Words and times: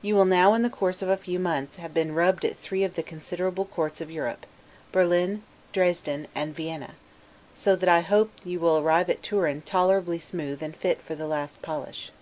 You 0.00 0.14
will 0.14 0.26
now, 0.26 0.54
in 0.54 0.62
the 0.62 0.70
course 0.70 1.02
of 1.02 1.08
a 1.08 1.16
few 1.16 1.40
months, 1.40 1.74
have 1.78 1.92
been 1.92 2.14
rubbed 2.14 2.44
at 2.44 2.56
three 2.56 2.84
of 2.84 2.94
the 2.94 3.02
considerable 3.02 3.64
courts 3.64 4.00
of 4.00 4.08
Europe, 4.08 4.46
Berlin, 4.92 5.42
Dresden, 5.72 6.28
and 6.36 6.54
Vienna; 6.54 6.92
so 7.52 7.74
that 7.74 7.88
I 7.88 8.02
hope 8.02 8.30
you 8.44 8.60
will 8.60 8.78
arrive 8.78 9.10
at 9.10 9.24
Turin 9.24 9.62
tolerably 9.62 10.20
smooth 10.20 10.62
and 10.62 10.76
fit 10.76 11.02
for 11.02 11.16
the 11.16 11.26
last 11.26 11.62
polish. 11.62 12.12